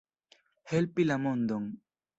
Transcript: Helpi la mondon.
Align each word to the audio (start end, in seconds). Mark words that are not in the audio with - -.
Helpi 0.71 1.07
la 1.11 1.21
mondon. 1.27 1.71